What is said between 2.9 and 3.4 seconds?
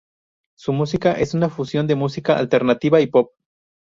y pop.